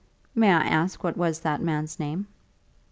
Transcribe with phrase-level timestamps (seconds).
[0.33, 2.25] "May I ask what was that man's name?"